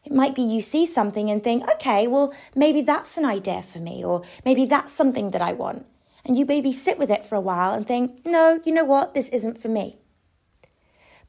It 0.05 0.11
might 0.11 0.35
be 0.35 0.43
you 0.43 0.61
see 0.61 0.85
something 0.85 1.31
and 1.31 1.43
think, 1.43 1.67
okay, 1.67 2.05
well, 2.05 2.31
maybe 2.53 2.81
that's 2.81 3.17
an 3.17 3.25
idea 3.25 3.63
for 3.63 3.79
me, 3.79 4.05
or 4.05 4.21
maybe 4.45 4.65
that's 4.65 4.91
something 4.93 5.31
that 5.31 5.41
I 5.41 5.53
want. 5.53 5.87
And 6.23 6.37
you 6.37 6.45
maybe 6.45 6.71
sit 6.71 6.99
with 6.99 7.09
it 7.09 7.25
for 7.25 7.33
a 7.33 7.41
while 7.41 7.73
and 7.73 7.87
think, 7.87 8.23
no, 8.23 8.59
you 8.63 8.71
know 8.71 8.85
what, 8.85 9.15
this 9.15 9.29
isn't 9.29 9.59
for 9.59 9.69
me. 9.69 9.97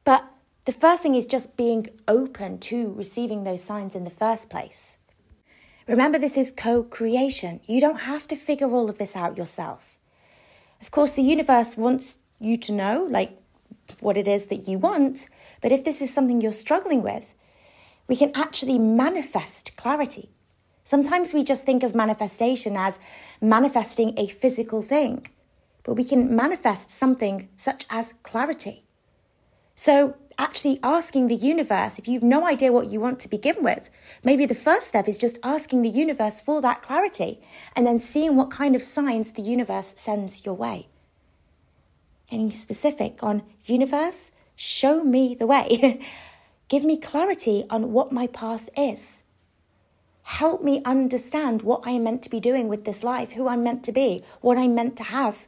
But 0.03 0.31
the 0.65 0.71
first 0.71 1.01
thing 1.03 1.15
is 1.15 1.25
just 1.25 1.57
being 1.57 1.87
open 2.07 2.59
to 2.59 2.93
receiving 2.93 3.43
those 3.43 3.63
signs 3.63 3.95
in 3.95 4.03
the 4.03 4.09
first 4.09 4.49
place. 4.49 4.97
Remember, 5.87 6.19
this 6.19 6.37
is 6.37 6.53
co 6.55 6.83
creation. 6.83 7.61
You 7.65 7.81
don't 7.81 8.01
have 8.01 8.27
to 8.27 8.35
figure 8.35 8.69
all 8.69 8.89
of 8.89 8.99
this 8.99 9.15
out 9.15 9.37
yourself. 9.37 9.97
Of 10.81 10.91
course, 10.91 11.13
the 11.13 11.23
universe 11.23 11.75
wants 11.75 12.19
you 12.39 12.57
to 12.57 12.71
know, 12.71 13.07
like, 13.09 13.37
what 13.99 14.17
it 14.17 14.27
is 14.27 14.45
that 14.45 14.67
you 14.67 14.77
want, 14.77 15.29
but 15.61 15.71
if 15.71 15.83
this 15.83 16.01
is 16.01 16.13
something 16.13 16.41
you're 16.41 16.53
struggling 16.53 17.01
with, 17.01 17.33
we 18.07 18.15
can 18.15 18.31
actually 18.35 18.79
manifest 18.79 19.75
clarity. 19.77 20.29
Sometimes 20.83 21.33
we 21.33 21.43
just 21.43 21.65
think 21.65 21.83
of 21.83 21.93
manifestation 21.93 22.75
as 22.75 22.99
manifesting 23.41 24.13
a 24.17 24.27
physical 24.27 24.81
thing, 24.81 25.27
but 25.83 25.93
we 25.93 26.03
can 26.03 26.35
manifest 26.35 26.89
something 26.89 27.49
such 27.57 27.85
as 27.89 28.13
clarity. 28.23 28.83
So, 29.75 30.15
actually 30.39 30.79
asking 30.81 31.27
the 31.27 31.35
universe, 31.35 31.99
if 31.99 32.07
you've 32.07 32.23
no 32.23 32.47
idea 32.47 32.71
what 32.71 32.87
you 32.87 32.99
want 32.99 33.19
to 33.19 33.29
begin 33.29 33.61
with, 33.61 33.89
maybe 34.23 34.45
the 34.45 34.55
first 34.55 34.87
step 34.87 35.07
is 35.07 35.17
just 35.17 35.37
asking 35.43 35.81
the 35.81 35.89
universe 35.89 36.39
for 36.39 36.61
that 36.61 36.81
clarity 36.81 37.41
and 37.75 37.85
then 37.85 37.99
seeing 37.99 38.35
what 38.35 38.49
kind 38.49 38.75
of 38.75 38.81
signs 38.81 39.33
the 39.33 39.41
universe 39.41 39.93
sends 39.97 40.45
your 40.45 40.55
way. 40.55 40.87
Getting 42.31 42.51
specific 42.51 43.21
on 43.21 43.43
universe, 43.65 44.31
show 44.55 45.03
me 45.03 45.35
the 45.35 45.47
way. 45.47 45.99
Give 46.69 46.85
me 46.85 46.97
clarity 46.97 47.65
on 47.69 47.91
what 47.91 48.11
my 48.11 48.27
path 48.27 48.69
is. 48.77 49.23
Help 50.23 50.63
me 50.63 50.81
understand 50.85 51.63
what 51.63 51.81
I 51.85 51.91
am 51.91 52.03
meant 52.03 52.21
to 52.23 52.29
be 52.29 52.39
doing 52.39 52.67
with 52.67 52.85
this 52.85 53.03
life, 53.03 53.33
who 53.33 53.47
I'm 53.47 53.63
meant 53.63 53.83
to 53.85 53.91
be, 53.91 54.23
what 54.41 54.57
I'm 54.57 54.75
meant 54.75 54.95
to 54.97 55.03
have. 55.03 55.47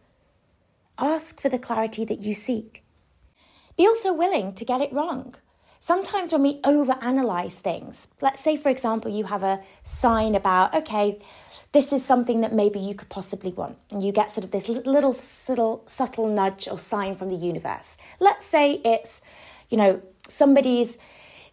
Ask 0.98 1.40
for 1.40 1.50
the 1.50 1.60
clarity 1.60 2.04
that 2.06 2.20
you 2.20 2.34
seek. 2.34 2.81
Be 3.78 3.88
also 3.88 4.14
willing 4.14 4.54
to 4.54 4.66
get 4.66 4.82
it 4.82 4.94
wrong. 4.94 5.36
Sometimes 5.80 6.32
when 6.32 6.44
we 6.44 6.62
overanalyze 6.62 7.54
things, 7.54 8.08
let's 8.22 8.42
say, 8.42 8.56
for 8.56 8.70
example, 8.70 9.10
you 9.10 9.24
have 9.24 9.42
a 9.42 9.62
sign 9.84 10.36
about, 10.36 10.76
okay, 10.76 11.20
this 11.72 11.92
is 11.94 12.06
something 12.06 12.42
that 12.42 12.54
maybe 12.54 12.80
you 12.80 12.94
could 12.94 13.10
possibly 13.10 13.52
want, 13.52 13.78
and 13.90 14.04
you 14.04 14.12
get 14.12 14.30
sort 14.30 14.44
of 14.44 14.52
this 14.52 14.68
little 14.68 15.14
subtle, 15.14 15.84
subtle 15.88 16.28
nudge 16.28 16.68
or 16.68 16.78
sign 16.78 17.16
from 17.16 17.30
the 17.30 17.36
universe. 17.36 17.98
Let's 18.20 18.46
say 18.46 18.82
it's, 18.84 19.22
you 19.70 19.78
know, 19.78 20.02
somebody's 20.28 20.98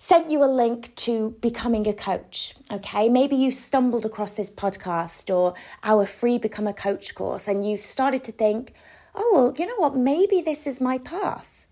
sent 0.01 0.31
you 0.31 0.43
a 0.43 0.47
link 0.47 0.95
to 0.97 1.37
becoming 1.41 1.87
a 1.87 1.95
coach. 1.95 2.55
Okay, 2.71 3.09
maybe 3.09 3.37
you 3.37 3.51
stumbled 3.51 4.05
across 4.05 4.33
this 4.33 4.51
podcast 4.51 5.35
or 5.35 5.55
our 5.85 6.05
free 6.05 6.37
Become 6.37 6.67
a 6.67 6.75
Coach 6.75 7.15
course, 7.15 7.49
and 7.49 7.65
you've 7.65 7.81
started 7.81 8.25
to 8.25 8.33
think, 8.33 8.75
oh, 9.15 9.31
well, 9.33 9.55
you 9.57 9.67
know 9.67 9.77
what, 9.77 9.97
maybe 9.97 10.41
this 10.41 10.67
is 10.67 10.81
my 10.81 10.99
path. 10.99 11.68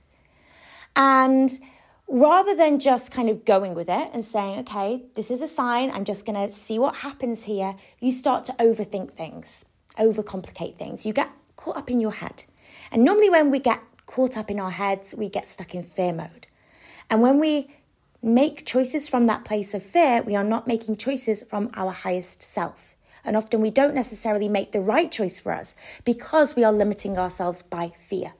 And 0.97 1.59
rather 2.09 2.55
than 2.57 2.81
just 2.81 3.11
kind 3.11 3.29
of 3.29 3.45
going 3.45 3.75
with 3.75 3.88
it 3.91 4.11
and 4.12 4.25
saying, 4.25 4.61
okay, 4.61 5.05
this 5.15 5.31
is 5.31 5.41
a 5.43 5.49
sign, 5.49 5.91
I'm 5.91 6.05
just 6.05 6.25
going 6.25 6.49
to 6.49 6.53
see 6.53 6.79
what 6.79 6.97
happens 6.97 7.45
here, 7.45 7.76
you 8.00 8.11
start 8.11 8.45
to 8.47 8.53
overthink 8.55 9.12
things, 9.12 9.65
overcomplicate 9.99 10.79
things. 10.79 11.05
You 11.05 11.12
get 11.12 11.31
caught 11.57 11.76
up 11.76 11.91
in 11.91 12.00
your 12.00 12.12
head. 12.12 12.45
And 12.91 13.05
normally, 13.05 13.31
when 13.31 13.50
we 13.50 13.59
get 13.59 13.81
caught 14.07 14.37
up 14.37 14.50
in 14.50 14.59
our 14.59 14.71
heads, 14.71 15.15
we 15.17 15.29
get 15.29 15.49
stuck 15.49 15.75
in 15.75 15.83
fear 15.83 16.12
mode. 16.12 16.47
And 17.11 17.21
when 17.21 17.38
we 17.38 17.69
make 18.23 18.67
choices 18.67 19.09
from 19.09 19.26
that 19.26 19.45
place 19.45 19.75
of 19.75 19.83
fear, 19.83 20.23
we 20.23 20.35
are 20.35 20.45
not 20.45 20.67
making 20.67 20.97
choices 20.97 21.43
from 21.43 21.71
our 21.75 21.93
highest 21.93 22.43
self. 22.43 22.97
And 23.25 23.37
often 23.37 23.61
we 23.61 23.71
don't 23.71 23.95
necessarily 23.95 24.49
make 24.49 24.73
the 24.73 24.81
right 24.81 25.11
choice 25.11 25.41
for 25.41 25.53
us 25.53 25.75
because 26.05 26.55
we 26.55 26.65
are 26.65 26.73
limiting 26.73 27.19
ourselves 27.19 27.62
by 27.62 27.93
fear. 27.99 28.35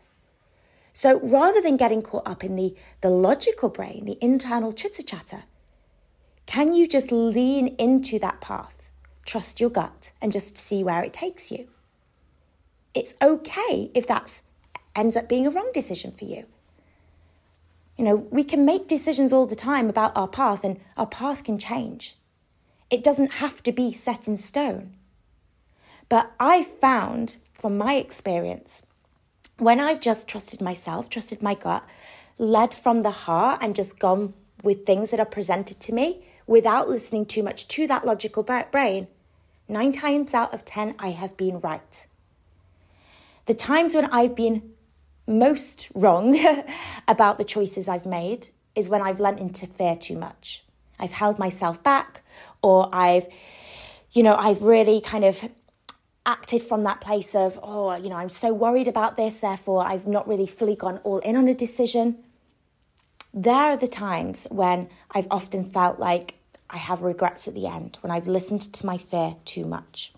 So 0.97 1.21
rather 1.21 1.61
than 1.61 1.77
getting 1.77 2.01
caught 2.01 2.27
up 2.27 2.43
in 2.43 2.57
the, 2.57 2.75
the 3.03 3.11
logical 3.11 3.69
brain, 3.69 4.07
the 4.07 4.17
internal 4.23 4.73
chitter 4.73 5.03
chatter, 5.03 5.43
can 6.47 6.73
you 6.73 6.89
just 6.89 7.13
lean 7.13 7.77
into 7.79 8.19
that 8.21 8.41
path, 8.41 8.91
trust 9.27 9.61
your 9.61 9.69
gut, 9.69 10.13
and 10.23 10.33
just 10.33 10.57
see 10.57 10.83
where 10.83 11.03
it 11.03 11.13
takes 11.13 11.53
you? 11.53 11.69
It's 12.95 13.15
okay 13.21 13.91
if 13.93 14.07
that 14.07 14.41
ends 14.95 15.19
up 15.19 15.29
being 15.29 15.47
a 15.47 15.51
wrong 15.51 15.71
decision 15.75 16.13
for 16.13 16.25
you. 16.25 16.47
You 17.99 18.05
know, 18.07 18.17
we 18.31 18.43
can 18.43 18.65
make 18.65 18.89
decisions 18.89 19.35
all 19.35 19.47
the 19.47 19.55
time 19.55 19.91
about 19.91 20.17
our 20.17 20.29
path, 20.29 20.65
and 20.65 20.81
our 20.97 21.07
path 21.07 21.45
can 21.45 21.59
change. 21.59 22.17
It 22.89 23.05
doesn't 23.05 23.33
have 23.33 23.63
to 23.65 23.71
be 23.71 23.93
set 23.93 24.27
in 24.27 24.39
stone. 24.39 24.95
But 26.09 26.33
I 26.41 26.63
found 26.63 27.37
from 27.53 27.77
my 27.77 27.97
experience 27.97 28.81
when 29.59 29.81
I've 29.81 30.01
just 30.01 30.29
trusted 30.29 30.61
myself, 30.61 31.09
trusted 31.09 31.43
my 31.43 31.55
gut, 31.55 31.85
led 32.39 32.75
from 32.75 33.03
the 33.03 33.11
heart, 33.11 33.61
and 33.63 33.75
just 33.75 33.99
gone 33.99 34.35
with 34.63 34.85
things 34.85 35.11
that 35.11 35.21
are 35.21 35.27
presented 35.27 35.81
to 35.81 35.93
me 35.93 36.25
without 36.47 36.89
listening 36.89 37.27
too 37.27 37.43
much 37.43 37.67
to 37.69 37.87
that 37.87 38.05
logical 38.05 38.43
brain, 38.43 39.09
nine 39.69 39.93
times 39.93 40.35
out 40.35 40.53
of 40.53 40.65
10, 40.65 40.95
I 40.99 41.11
have 41.11 41.37
been 41.37 41.59
right. 41.59 42.07
The 43.47 43.55
times 43.55 43.95
when 43.95 44.07
I've 44.07 44.35
been 44.35 44.73
most 45.27 45.89
wrong 45.95 46.39
about 47.09 47.39
the 47.39 47.45
choices 47.45 47.89
I've 47.89 48.07
made 48.07 48.49
is 48.75 48.89
when 48.89 49.03
I've 49.03 49.21
lent 49.21 49.41
into 49.41 49.67
fear 49.67 49.97
too 49.97 50.17
much. 50.17 50.65
I've 50.99 51.13
held 51.13 51.39
myself 51.39 51.83
back, 51.83 52.23
or 52.63 52.89
I've, 52.93 53.27
you 54.13 54.23
know, 54.23 54.35
I've 54.37 54.63
really 54.63 55.01
kind 55.01 55.25
of 55.25 55.45
acted 56.27 56.61
from 56.61 56.83
that 56.83 57.01
place 57.01 57.35
of, 57.35 57.59
oh, 57.63 57.95
you 57.95 58.11
know, 58.11 58.17
I'm 58.17 58.29
so 58.29 58.53
worried 58.53 58.89
about 58.89 59.17
this, 59.17 59.39
therefore 59.39 59.87
I've 59.87 60.07
not 60.07 60.29
really 60.29 60.47
fully 60.47 60.77
gone 60.77 60.99
all 61.05 61.21
in 61.21 61.37
on 61.37 61.49
a 61.49 61.55
decision. 61.55 62.19
There 63.33 63.55
are 63.55 63.77
the 63.77 63.89
times 63.89 64.47
when 64.51 64.89
I've 65.13 65.29
often 65.31 65.65
felt 65.65 65.99
like 65.99 66.35
I 66.69 66.79
have 66.79 67.03
regrets 67.03 67.47
at 67.47 67.55
the 67.55 67.67
end, 67.67 67.99
when 68.01 68.11
I've 68.11 68.27
listened 68.27 68.63
to 68.63 68.85
my 68.85 68.99
fear 68.99 69.37
too 69.45 69.65
much. 69.65 70.13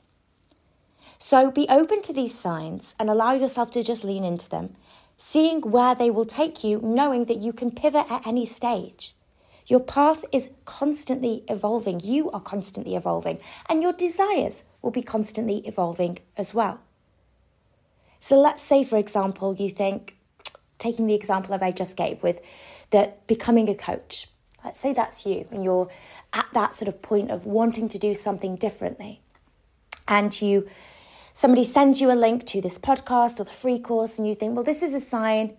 So 1.19 1.51
be 1.51 1.67
open 1.69 2.01
to 2.03 2.13
these 2.13 2.39
signs 2.39 2.95
and 2.99 3.11
allow 3.11 3.35
yourself 3.35 3.71
to 3.73 3.83
just 3.83 4.05
lean 4.05 4.25
into 4.25 4.49
them, 4.49 4.77
seeing 5.17 5.61
where 5.61 5.95
they 5.95 6.11
will 6.11 6.25
take 6.25 6.65
you, 6.65 6.81
knowing 6.83 7.27
that 7.27 7.39
you 7.39 7.53
can 7.53 7.73
pivot 7.73 8.07
at 8.09 8.27
any 8.27 8.47
stage. 8.47 9.15
Your 9.67 9.81
path 9.81 10.25
is 10.33 10.49
constantly 10.65 11.45
evolving. 11.49 12.01
You 12.01 12.31
are 12.31 12.41
constantly 12.41 12.95
evolving, 12.95 13.41
and 13.69 13.83
your 13.83 13.93
desires 13.93 14.65
will 14.83 14.91
be 14.91 15.03
constantly 15.03 15.59
evolving 15.67 16.19
as 16.37 16.55
well. 16.55 16.81
So 18.21 18.39
let's 18.39 18.63
say, 18.63 18.85
for 18.85 18.97
example, 18.97 19.55
you 19.55 19.71
think, 19.71 20.17
taking 20.79 21.07
the 21.07 21.15
example 21.15 21.55
of 21.55 21.63
I 21.63 21.73
just 21.73 21.97
gave 21.97 22.23
with 22.23 22.41
that 22.91 23.27
becoming 23.27 23.69
a 23.69 23.75
coach. 23.75 24.29
Let's 24.65 24.81
say 24.81 24.93
that's 24.93 25.25
you, 25.25 25.47
and 25.51 25.63
you're 25.63 25.89
at 26.33 26.47
that 26.53 26.75
sort 26.75 26.89
of 26.89 27.01
point 27.01 27.31
of 27.31 27.47
wanting 27.47 27.89
to 27.89 27.99
do 27.99 28.15
something 28.15 28.57
differently, 28.57 29.21
and 30.07 30.41
you 30.41 30.69
somebody 31.33 31.63
sends 31.63 32.01
you 32.01 32.11
a 32.11 32.15
link 32.15 32.45
to 32.47 32.61
this 32.61 32.79
podcast 32.79 33.39
or 33.39 33.45
the 33.45 33.53
free 33.53 33.79
course, 33.79 34.19
and 34.19 34.27
you 34.27 34.35
think, 34.35 34.55
well, 34.57 34.65
this 34.65 34.83
is 34.83 34.93
a 34.95 35.01
sign 35.01 35.57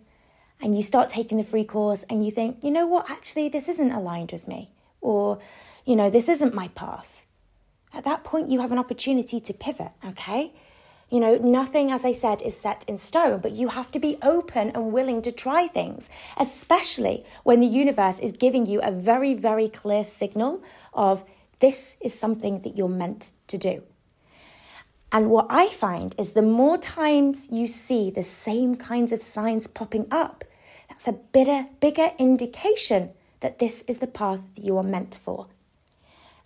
and 0.62 0.76
you 0.76 0.84
start 0.84 1.10
taking 1.10 1.38
the 1.38 1.44
free 1.44 1.64
course 1.64 2.04
and 2.10 2.26
you 2.26 2.32
think, 2.32 2.58
you 2.62 2.70
know 2.70 2.86
what, 2.86 3.10
actually, 3.10 3.48
this 3.48 3.70
isn't 3.70 3.92
aligned 3.92 4.32
with 4.34 4.46
me, 4.46 4.72
or, 5.00 5.40
you 5.86 5.96
know, 5.96 6.10
this 6.10 6.28
isn't 6.28 6.54
my 6.54 6.68
path. 6.70 7.26
At 7.94 8.06
that 8.06 8.24
point, 8.24 8.50
you 8.50 8.60
have 8.62 8.72
an 8.72 8.78
opportunity 8.78 9.40
to 9.40 9.54
pivot, 9.54 9.92
okay? 10.06 10.54
You 11.10 11.20
know, 11.20 11.38
nothing, 11.38 11.92
as 11.92 12.06
I 12.06 12.12
said, 12.12 12.42
is 12.44 12.56
set 12.56 12.86
in 12.88 13.00
stone, 13.00 13.40
but 13.40 13.52
you 13.52 13.70
have 13.70 13.92
to 13.92 14.00
be 14.00 14.18
open 14.22 14.70
and 14.70 14.94
willing 14.94 15.24
to 15.24 15.32
try 15.32 15.68
things, 15.68 16.08
especially 16.38 17.26
when 17.44 17.62
the 17.62 17.68
universe 17.68 18.20
is 18.20 18.32
giving 18.32 18.68
you 18.68 18.80
a 18.82 18.92
very, 18.92 19.34
very 19.34 19.70
clear 19.70 20.04
signal 20.04 20.62
of 20.94 21.24
this 21.62 21.98
is 22.00 22.18
something 22.18 22.62
that 22.62 22.78
you're 22.78 22.88
meant 22.88 23.32
to 23.48 23.58
do. 23.58 23.84
And 25.12 25.32
what 25.32 25.48
I 25.50 25.70
find 25.70 26.14
is 26.20 26.34
the 26.34 26.44
more 26.44 26.78
times 26.78 27.50
you 27.52 27.68
see 27.68 28.12
the 28.12 28.24
same 28.24 28.76
kinds 28.76 29.12
of 29.12 29.24
signs 29.24 29.66
popping 29.66 30.06
up, 30.12 30.44
that's 30.88 31.08
a 31.08 31.14
bigger, 31.14 31.68
bigger 31.80 32.12
indication 32.20 33.12
that 33.40 33.58
this 33.58 33.84
is 33.88 33.98
the 33.98 34.08
path 34.08 34.42
that 34.56 34.64
you 34.64 34.78
are 34.78 34.84
meant 34.84 35.18
for. 35.24 35.48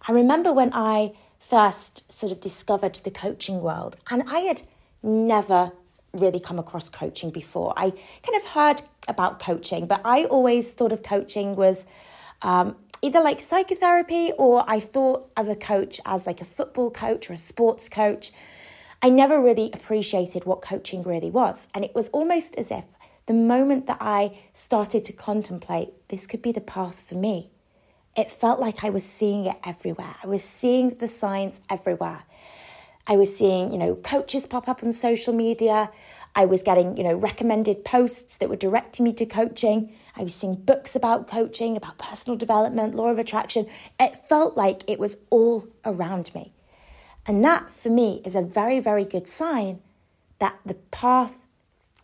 I 0.08 0.14
remember 0.14 0.54
when 0.54 0.72
I 0.74 1.14
first 1.48 2.12
sort 2.12 2.32
of 2.32 2.40
discovered 2.40 2.96
the 3.04 3.12
coaching 3.12 3.62
world, 3.62 3.98
and 4.10 4.24
I 4.28 4.40
had 4.40 4.62
never 5.02 5.72
really 6.14 6.40
come 6.40 6.60
across 6.60 6.90
coaching 6.90 7.32
before. 7.32 7.74
I 7.76 7.90
kind 7.90 8.36
of 8.38 8.46
heard 8.50 8.84
about 9.08 9.40
coaching, 9.40 9.88
but 9.88 10.02
I 10.06 10.26
always 10.26 10.72
thought 10.72 10.92
of 10.92 11.04
coaching 11.04 11.56
was 11.56 11.86
um, 12.42 12.76
either 13.02 13.20
like 13.20 13.42
psychotherapy 13.42 14.32
or 14.38 14.64
I 14.68 14.80
thought 14.80 15.30
of 15.36 15.50
a 15.50 15.56
coach 15.56 16.00
as 16.06 16.26
like 16.26 16.40
a 16.40 16.46
football 16.46 16.92
coach 16.92 17.30
or 17.30 17.34
a 17.34 17.38
sports 17.38 17.90
coach. 17.90 18.32
I 19.02 19.10
never 19.10 19.42
really 19.42 19.70
appreciated 19.74 20.46
what 20.46 20.62
coaching 20.62 21.04
really 21.04 21.30
was. 21.30 21.68
And 21.74 21.84
it 21.84 21.94
was 21.94 22.08
almost 22.10 22.56
as 22.56 22.72
if 22.72 22.86
the 23.26 23.34
moment 23.34 23.88
that 23.88 23.98
I 24.00 24.38
started 24.54 25.04
to 25.06 25.14
contemplate 25.14 25.90
this 26.10 26.28
could 26.28 26.42
be 26.42 26.52
the 26.52 26.62
path 26.62 27.04
for 27.08 27.16
me, 27.16 27.50
it 28.16 28.32
felt 28.32 28.60
like 28.60 28.84
I 28.84 28.90
was 28.90 29.04
seeing 29.04 29.46
it 29.46 29.58
everywhere. 29.64 30.16
I 30.24 30.28
was 30.28 30.44
seeing 30.44 30.90
the 30.90 31.08
signs 31.08 31.62
everywhere. 31.70 32.24
I 33.08 33.18
was 33.18 33.36
seeing, 33.36 33.72
you 33.72 33.78
know, 33.78 33.96
coaches 33.96 34.46
pop 34.46 34.70
up 34.70 34.84
on 34.84 34.94
social 34.94 35.34
media. 35.34 35.90
I 36.36 36.46
was 36.46 36.64
getting, 36.64 36.96
you 36.96 37.04
know, 37.04 37.16
recommended 37.16 37.84
posts 37.84 38.38
that 38.38 38.50
were 38.50 38.56
directing 38.56 39.04
me 39.04 39.14
to 39.14 39.26
coaching. 39.26 39.94
I 40.16 40.24
was 40.24 40.34
seeing 40.34 40.56
books 40.56 40.96
about 40.96 41.28
coaching, 41.28 41.76
about 41.76 41.98
personal 41.98 42.38
development, 42.38 42.96
law 42.96 43.10
of 43.10 43.20
attraction. 43.20 43.68
It 44.00 44.28
felt 44.30 44.56
like 44.56 44.84
it 44.88 45.00
was 45.00 45.18
all 45.30 45.68
around 45.86 46.34
me. 46.34 46.54
And 47.26 47.44
that, 47.44 47.72
for 47.72 47.90
me, 47.90 48.22
is 48.26 48.36
a 48.36 48.42
very, 48.42 48.80
very 48.80 49.06
good 49.06 49.28
sign 49.28 49.82
that 50.40 50.60
the 50.66 50.76
path 50.76 51.46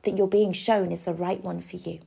that 0.03 0.17
you're 0.17 0.27
being 0.27 0.53
shown 0.53 0.91
is 0.91 1.01
the 1.01 1.13
right 1.13 1.43
one 1.43 1.61
for 1.61 1.75
you. 1.75 1.99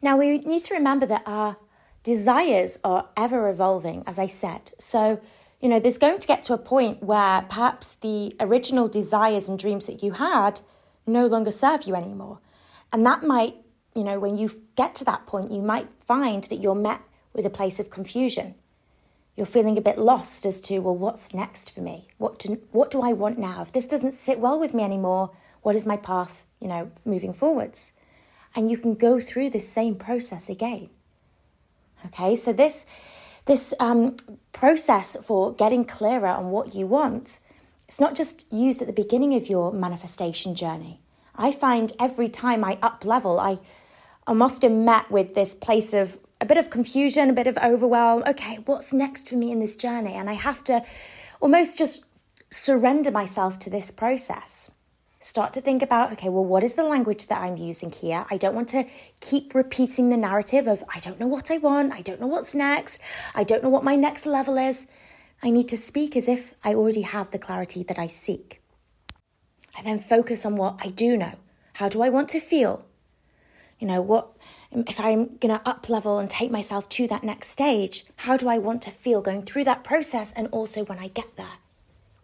Now, 0.00 0.16
we 0.16 0.38
need 0.38 0.62
to 0.64 0.74
remember 0.74 1.06
that 1.06 1.22
our 1.26 1.56
desires 2.02 2.78
are 2.82 3.08
ever 3.16 3.48
evolving, 3.48 4.02
as 4.06 4.18
I 4.18 4.26
said. 4.26 4.72
So, 4.78 5.20
you 5.60 5.68
know, 5.68 5.78
there's 5.78 5.98
going 5.98 6.18
to 6.18 6.26
get 6.26 6.42
to 6.44 6.54
a 6.54 6.58
point 6.58 7.02
where 7.02 7.42
perhaps 7.42 7.94
the 8.00 8.34
original 8.40 8.88
desires 8.88 9.48
and 9.48 9.58
dreams 9.58 9.86
that 9.86 10.02
you 10.02 10.12
had 10.12 10.60
no 11.06 11.26
longer 11.26 11.50
serve 11.50 11.84
you 11.84 11.94
anymore. 11.94 12.40
And 12.92 13.06
that 13.06 13.22
might, 13.22 13.54
you 13.94 14.02
know, 14.02 14.18
when 14.18 14.36
you 14.36 14.62
get 14.76 14.94
to 14.96 15.04
that 15.04 15.26
point, 15.26 15.50
you 15.50 15.62
might 15.62 15.88
find 16.06 16.44
that 16.44 16.56
you're 16.56 16.74
met 16.74 17.00
with 17.32 17.46
a 17.46 17.50
place 17.50 17.78
of 17.78 17.90
confusion. 17.90 18.54
You're 19.36 19.46
feeling 19.46 19.78
a 19.78 19.82
bit 19.82 19.98
lost 19.98 20.44
as 20.44 20.60
to, 20.62 20.80
well, 20.80 20.96
what's 20.96 21.32
next 21.32 21.74
for 21.74 21.80
me? 21.80 22.08
What 22.18 22.38
do, 22.38 22.60
what 22.70 22.90
do 22.90 23.00
I 23.00 23.12
want 23.12 23.38
now? 23.38 23.62
If 23.62 23.72
this 23.72 23.86
doesn't 23.86 24.14
sit 24.14 24.40
well 24.40 24.58
with 24.58 24.74
me 24.74 24.82
anymore, 24.82 25.30
what 25.62 25.76
is 25.76 25.86
my 25.86 25.96
path, 25.96 26.44
you 26.60 26.68
know, 26.68 26.90
moving 27.04 27.32
forwards? 27.32 27.92
And 28.54 28.70
you 28.70 28.76
can 28.76 28.94
go 28.94 29.20
through 29.20 29.50
this 29.50 29.68
same 29.68 29.94
process 29.94 30.50
again. 30.50 30.90
Okay, 32.06 32.36
so 32.36 32.52
this 32.52 32.86
this 33.46 33.74
um, 33.80 34.16
process 34.52 35.16
for 35.24 35.52
getting 35.52 35.84
clearer 35.84 36.28
on 36.28 36.50
what 36.50 36.74
you 36.74 36.86
want, 36.86 37.40
it's 37.88 37.98
not 37.98 38.14
just 38.14 38.44
used 38.52 38.80
at 38.80 38.86
the 38.86 38.92
beginning 38.92 39.34
of 39.34 39.48
your 39.48 39.72
manifestation 39.72 40.54
journey. 40.54 41.00
I 41.34 41.50
find 41.50 41.92
every 41.98 42.28
time 42.28 42.62
I 42.62 42.78
up 42.82 43.04
level, 43.04 43.40
I 43.40 43.58
am 44.26 44.42
often 44.42 44.84
met 44.84 45.10
with 45.10 45.34
this 45.34 45.54
place 45.54 45.92
of 45.92 46.18
a 46.40 46.44
bit 46.44 46.58
of 46.58 46.70
confusion, 46.70 47.30
a 47.30 47.32
bit 47.32 47.46
of 47.46 47.56
overwhelm. 47.58 48.24
Okay, 48.26 48.56
what's 48.66 48.92
next 48.92 49.28
for 49.28 49.36
me 49.36 49.52
in 49.52 49.60
this 49.60 49.76
journey? 49.76 50.14
And 50.14 50.28
I 50.28 50.34
have 50.34 50.64
to 50.64 50.84
almost 51.40 51.78
just 51.78 52.04
surrender 52.50 53.10
myself 53.10 53.58
to 53.60 53.70
this 53.70 53.90
process. 53.90 54.71
Start 55.24 55.52
to 55.52 55.60
think 55.60 55.82
about, 55.82 56.10
okay, 56.12 56.28
well, 56.28 56.44
what 56.44 56.64
is 56.64 56.72
the 56.72 56.82
language 56.82 57.28
that 57.28 57.40
I'm 57.40 57.56
using 57.56 57.92
here? 57.92 58.26
I 58.28 58.36
don't 58.36 58.56
want 58.56 58.68
to 58.70 58.86
keep 59.20 59.54
repeating 59.54 60.08
the 60.08 60.16
narrative 60.16 60.66
of, 60.66 60.82
I 60.92 60.98
don't 60.98 61.20
know 61.20 61.28
what 61.28 61.48
I 61.48 61.58
want, 61.58 61.92
I 61.92 62.00
don't 62.02 62.20
know 62.20 62.26
what's 62.26 62.56
next, 62.56 63.00
I 63.32 63.44
don't 63.44 63.62
know 63.62 63.68
what 63.68 63.84
my 63.84 63.94
next 63.94 64.26
level 64.26 64.58
is. 64.58 64.88
I 65.40 65.50
need 65.50 65.68
to 65.68 65.78
speak 65.78 66.16
as 66.16 66.26
if 66.26 66.54
I 66.64 66.74
already 66.74 67.02
have 67.02 67.30
the 67.30 67.38
clarity 67.38 67.84
that 67.84 68.00
I 68.00 68.08
seek. 68.08 68.62
I 69.78 69.82
then 69.82 70.00
focus 70.00 70.44
on 70.44 70.56
what 70.56 70.80
I 70.84 70.88
do 70.88 71.16
know. 71.16 71.34
How 71.74 71.88
do 71.88 72.02
I 72.02 72.08
want 72.08 72.28
to 72.30 72.40
feel? 72.40 72.84
You 73.78 73.86
know, 73.86 74.02
what 74.02 74.32
if 74.72 74.98
I'm 74.98 75.36
going 75.36 75.56
to 75.56 75.68
up 75.68 75.88
level 75.88 76.18
and 76.18 76.28
take 76.28 76.50
myself 76.50 76.88
to 76.90 77.06
that 77.06 77.22
next 77.22 77.50
stage? 77.50 78.04
How 78.16 78.36
do 78.36 78.48
I 78.48 78.58
want 78.58 78.82
to 78.82 78.90
feel 78.90 79.22
going 79.22 79.42
through 79.42 79.64
that 79.64 79.84
process 79.84 80.32
and 80.32 80.48
also 80.48 80.84
when 80.84 80.98
I 80.98 81.06
get 81.06 81.36
there? 81.36 81.61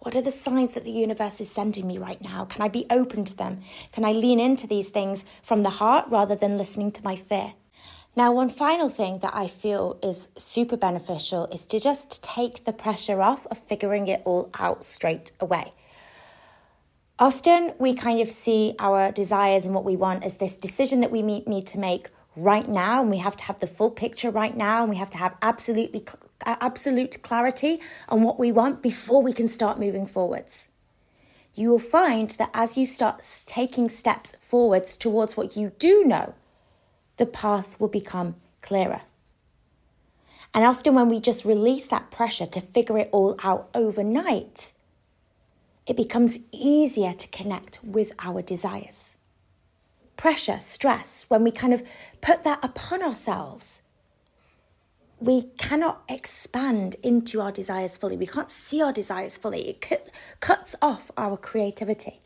What 0.08 0.16
are 0.16 0.22
the 0.22 0.30
signs 0.30 0.72
that 0.72 0.84
the 0.84 0.90
universe 0.90 1.38
is 1.38 1.50
sending 1.50 1.86
me 1.86 1.98
right 1.98 2.18
now? 2.22 2.46
Can 2.46 2.62
I 2.62 2.68
be 2.68 2.86
open 2.88 3.24
to 3.24 3.36
them? 3.36 3.60
Can 3.92 4.06
I 4.06 4.12
lean 4.12 4.40
into 4.40 4.66
these 4.66 4.88
things 4.88 5.22
from 5.42 5.64
the 5.64 5.68
heart 5.68 6.06
rather 6.08 6.34
than 6.34 6.56
listening 6.56 6.92
to 6.92 7.04
my 7.04 7.14
fear? 7.14 7.52
Now, 8.16 8.32
one 8.32 8.48
final 8.48 8.88
thing 8.88 9.18
that 9.18 9.36
I 9.36 9.48
feel 9.48 9.98
is 10.02 10.30
super 10.38 10.78
beneficial 10.78 11.44
is 11.52 11.66
to 11.66 11.78
just 11.78 12.24
take 12.24 12.64
the 12.64 12.72
pressure 12.72 13.20
off 13.20 13.46
of 13.50 13.58
figuring 13.58 14.08
it 14.08 14.22
all 14.24 14.48
out 14.58 14.82
straight 14.82 15.32
away. 15.40 15.74
Often 17.18 17.74
we 17.78 17.92
kind 17.92 18.22
of 18.22 18.30
see 18.30 18.76
our 18.78 19.12
desires 19.12 19.66
and 19.66 19.74
what 19.74 19.84
we 19.84 19.94
want 19.94 20.24
as 20.24 20.38
this 20.38 20.56
decision 20.56 21.00
that 21.00 21.10
we 21.10 21.20
need 21.20 21.66
to 21.66 21.78
make 21.78 22.08
right 22.38 22.68
now, 22.68 23.00
and 23.00 23.10
we 23.10 23.18
have 23.18 23.36
to 23.36 23.44
have 23.44 23.60
the 23.60 23.66
full 23.66 23.90
picture 23.90 24.30
right 24.30 24.56
now, 24.56 24.82
and 24.82 24.90
we 24.90 24.96
have 24.96 25.10
to 25.10 25.18
have 25.18 25.36
absolutely 25.42 26.04
uh, 26.46 26.56
absolute 26.60 27.22
clarity 27.22 27.80
on 28.08 28.22
what 28.22 28.38
we 28.38 28.52
want 28.52 28.82
before 28.82 29.22
we 29.22 29.32
can 29.32 29.48
start 29.48 29.78
moving 29.78 30.06
forwards. 30.06 30.68
You 31.54 31.70
will 31.70 31.78
find 31.78 32.30
that 32.30 32.50
as 32.54 32.78
you 32.78 32.86
start 32.86 33.26
taking 33.46 33.88
steps 33.88 34.36
forwards 34.40 34.96
towards 34.96 35.36
what 35.36 35.56
you 35.56 35.72
do 35.78 36.04
know, 36.04 36.34
the 37.16 37.26
path 37.26 37.78
will 37.80 37.88
become 37.88 38.36
clearer. 38.62 39.02
And 40.54 40.64
often, 40.64 40.94
when 40.94 41.08
we 41.08 41.20
just 41.20 41.44
release 41.44 41.84
that 41.86 42.10
pressure 42.10 42.46
to 42.46 42.60
figure 42.60 42.98
it 42.98 43.10
all 43.12 43.36
out 43.42 43.68
overnight, 43.74 44.72
it 45.86 45.96
becomes 45.96 46.38
easier 46.52 47.12
to 47.12 47.28
connect 47.28 47.82
with 47.82 48.12
our 48.20 48.40
desires. 48.40 49.17
Pressure, 50.18 50.58
stress, 50.58 51.26
when 51.28 51.44
we 51.44 51.52
kind 51.52 51.72
of 51.72 51.84
put 52.20 52.42
that 52.42 52.58
upon 52.62 53.04
ourselves, 53.04 53.82
we 55.20 55.42
cannot 55.58 56.02
expand 56.08 56.96
into 57.04 57.40
our 57.40 57.52
desires 57.52 57.96
fully. 57.96 58.16
We 58.16 58.26
can't 58.26 58.50
see 58.50 58.82
our 58.82 58.92
desires 58.92 59.36
fully. 59.36 59.68
It 59.68 59.80
cut, 59.80 60.10
cuts 60.40 60.74
off 60.82 61.12
our 61.16 61.36
creativity. 61.36 62.20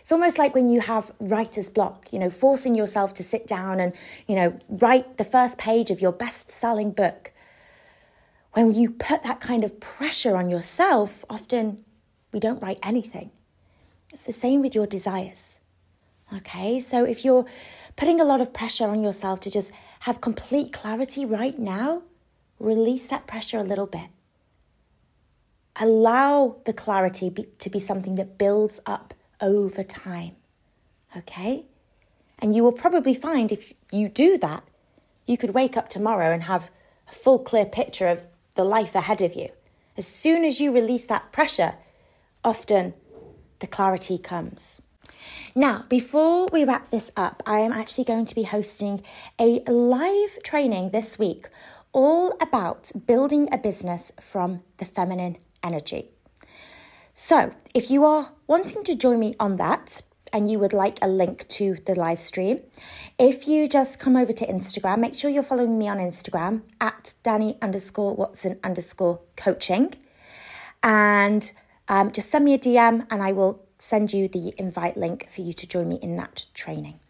It's 0.00 0.12
almost 0.12 0.38
like 0.38 0.54
when 0.54 0.68
you 0.68 0.82
have 0.82 1.10
writer's 1.18 1.68
block, 1.68 2.12
you 2.12 2.20
know, 2.20 2.30
forcing 2.30 2.76
yourself 2.76 3.12
to 3.14 3.24
sit 3.24 3.48
down 3.48 3.80
and, 3.80 3.92
you 4.28 4.36
know, 4.36 4.56
write 4.68 5.16
the 5.16 5.24
first 5.24 5.58
page 5.58 5.90
of 5.90 6.00
your 6.00 6.12
best 6.12 6.48
selling 6.48 6.92
book. 6.92 7.32
When 8.52 8.72
you 8.72 8.88
put 8.88 9.24
that 9.24 9.40
kind 9.40 9.64
of 9.64 9.80
pressure 9.80 10.36
on 10.36 10.48
yourself, 10.48 11.24
often 11.28 11.84
we 12.32 12.38
don't 12.38 12.62
write 12.62 12.78
anything. 12.84 13.32
It's 14.12 14.22
the 14.22 14.32
same 14.32 14.62
with 14.62 14.76
your 14.76 14.86
desires. 14.86 15.58
Okay, 16.34 16.80
so 16.80 17.04
if 17.04 17.24
you're 17.24 17.44
putting 17.96 18.20
a 18.20 18.24
lot 18.24 18.40
of 18.40 18.54
pressure 18.54 18.88
on 18.88 19.02
yourself 19.02 19.40
to 19.40 19.50
just 19.50 19.70
have 20.00 20.22
complete 20.22 20.72
clarity 20.72 21.26
right 21.26 21.58
now, 21.58 22.02
release 22.58 23.06
that 23.08 23.26
pressure 23.26 23.58
a 23.58 23.64
little 23.64 23.86
bit. 23.86 24.08
Allow 25.76 26.56
the 26.64 26.72
clarity 26.72 27.28
be, 27.28 27.46
to 27.58 27.68
be 27.68 27.78
something 27.78 28.14
that 28.14 28.38
builds 28.38 28.80
up 28.86 29.12
over 29.40 29.82
time. 29.82 30.36
Okay? 31.16 31.66
And 32.38 32.56
you 32.56 32.62
will 32.62 32.72
probably 32.72 33.14
find 33.14 33.52
if 33.52 33.74
you 33.90 34.08
do 34.08 34.38
that, 34.38 34.64
you 35.26 35.36
could 35.36 35.54
wake 35.54 35.76
up 35.76 35.88
tomorrow 35.88 36.32
and 36.32 36.44
have 36.44 36.70
a 37.08 37.12
full, 37.12 37.38
clear 37.38 37.66
picture 37.66 38.08
of 38.08 38.26
the 38.54 38.64
life 38.64 38.94
ahead 38.94 39.20
of 39.20 39.34
you. 39.34 39.50
As 39.96 40.06
soon 40.06 40.44
as 40.44 40.60
you 40.60 40.72
release 40.72 41.04
that 41.06 41.30
pressure, 41.30 41.74
often 42.42 42.94
the 43.58 43.66
clarity 43.66 44.16
comes. 44.18 44.80
Now, 45.54 45.84
before 45.88 46.48
we 46.52 46.64
wrap 46.64 46.90
this 46.90 47.10
up, 47.16 47.42
I 47.46 47.60
am 47.60 47.72
actually 47.72 48.04
going 48.04 48.26
to 48.26 48.34
be 48.34 48.44
hosting 48.44 49.02
a 49.38 49.60
live 49.66 50.42
training 50.42 50.90
this 50.90 51.18
week 51.18 51.48
all 51.92 52.36
about 52.40 52.90
building 53.06 53.48
a 53.52 53.58
business 53.58 54.12
from 54.20 54.62
the 54.78 54.84
feminine 54.84 55.36
energy. 55.62 56.08
So, 57.14 57.52
if 57.74 57.90
you 57.90 58.04
are 58.04 58.32
wanting 58.46 58.84
to 58.84 58.94
join 58.94 59.20
me 59.20 59.34
on 59.38 59.56
that, 59.56 60.02
and 60.32 60.50
you 60.50 60.58
would 60.58 60.72
like 60.72 60.98
a 61.02 61.08
link 61.08 61.46
to 61.48 61.76
the 61.86 61.94
live 61.94 62.20
stream, 62.20 62.60
if 63.18 63.46
you 63.46 63.68
just 63.68 64.00
come 64.00 64.16
over 64.16 64.32
to 64.32 64.46
Instagram, 64.46 64.98
make 64.98 65.14
sure 65.14 65.30
you're 65.30 65.42
following 65.42 65.78
me 65.78 65.88
on 65.88 65.98
Instagram 65.98 66.62
at 66.80 67.14
Dani 67.22 67.60
underscore 67.60 68.16
Watson 68.16 68.58
underscore 68.64 69.20
coaching. 69.36 69.94
And 70.82 71.52
um, 71.88 72.10
just 72.10 72.30
send 72.30 72.44
me 72.44 72.54
a 72.54 72.58
DM 72.58 73.06
and 73.10 73.22
I 73.22 73.32
will 73.32 73.62
send 73.82 74.12
you 74.12 74.28
the 74.28 74.54
invite 74.58 74.96
link 74.96 75.28
for 75.28 75.40
you 75.40 75.52
to 75.52 75.66
join 75.66 75.88
me 75.88 75.98
in 76.00 76.16
that 76.16 76.46
training. 76.54 77.00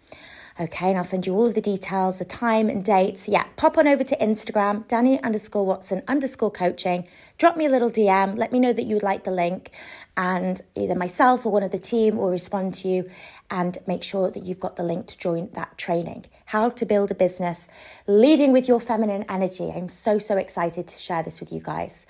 Okay, 0.59 0.89
and 0.89 0.99
I'll 0.99 1.05
send 1.05 1.27
you 1.27 1.35
all 1.35 1.47
of 1.47 1.55
the 1.55 1.61
details, 1.61 2.19
the 2.19 2.25
time 2.25 2.69
and 2.69 2.85
dates. 2.85 3.29
Yeah, 3.29 3.45
pop 3.57 3.79
on 3.79 3.87
over 3.87 4.05
to 4.05 4.17
Instagram, 4.17 4.87
Dani 4.87 5.23
underscore 5.23 5.65
Watson 5.65 6.03
underscore 6.09 6.51
coaching. 6.51 7.07
Drop 7.39 7.57
me 7.57 7.67
a 7.67 7.71
little 7.71 7.91
DM. 7.91 8.37
Let 8.37 8.53
me 8.53 8.59
know 8.59 8.73
that 8.73 8.83
you 8.83 8.95
would 8.97 9.03
like 9.03 9.25
the 9.25 9.31
link, 9.31 9.71
and 10.17 10.61
either 10.75 10.95
myself 10.95 11.47
or 11.47 11.53
one 11.53 11.63
of 11.63 11.73
the 11.73 11.79
team 11.79 12.17
will 12.17 12.31
respond 12.31 12.75
to 12.75 12.89
you 12.89 13.09
and 13.51 13.79
make 13.87 14.03
sure 14.03 14.31
that 14.31 14.43
you've 14.43 14.61
got 14.61 14.77
the 14.77 14.83
link 14.83 15.07
to 15.09 15.19
join 15.19 15.51
that 15.53 15.79
training. 15.79 16.27
How 16.47 16.69
to 16.69 16.85
build 16.87 17.11
a 17.11 17.15
business 17.15 17.69
leading 18.07 18.53
with 18.53 18.69
your 18.69 18.81
feminine 18.81 19.25
energy. 19.29 19.71
I'm 19.71 19.89
so, 19.89 20.19
so 20.19 20.37
excited 20.37 20.87
to 20.89 20.99
share 20.99 21.23
this 21.23 21.41
with 21.41 21.53
you 21.53 21.61
guys. 21.61 22.07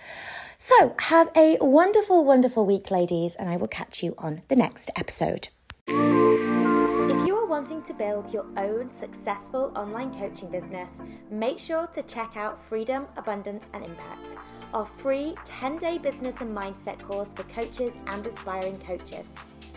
So, 0.65 0.95
have 1.01 1.29
a 1.35 1.59
wonderful, 1.61 2.25
wonderful 2.25 2.65
week, 2.65 2.93
ladies, 2.93 3.35
and 3.35 3.49
I 3.49 3.57
will 3.57 3.67
catch 3.67 4.01
you 4.01 4.15
on 4.17 4.43
the 4.47 4.55
next 4.55 4.93
episode 4.95 5.49
If 5.89 7.27
you 7.27 7.37
are 7.37 7.47
wanting 7.47 7.83
to 7.83 7.93
build 7.93 8.33
your 8.33 8.47
own 8.57 8.93
successful 8.93 9.73
online 9.75 10.17
coaching 10.17 10.51
business, 10.51 10.89
make 11.33 11.59
sure 11.59 11.89
to 11.89 12.03
check 12.05 12.37
out 12.37 12.65
Freedom, 12.65 13.09
Abundance 13.17 13.71
and 13.75 13.85
Impact, 13.85 14.37
our 14.73 14.87
free 14.87 15.35
10 15.45 15.79
day 15.79 15.99
business 15.99 16.37
and 16.41 16.57
mindset 16.57 17.01
course 17.01 17.33
for 17.35 17.43
coaches 17.43 17.95
and 18.07 18.25
aspiring 18.25 18.79
coaches. 18.87 19.27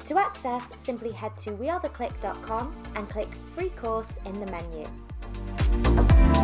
To 0.06 0.20
access, 0.20 0.68
simply 0.84 1.12
head 1.14 1.36
to 1.38 1.50
wearetheclique.com 1.54 2.72
and 2.96 3.10
click 3.10 3.30
free 3.56 3.70
course 3.70 4.14
in 4.24 4.34
the 4.34 4.46
menu. 4.46 6.35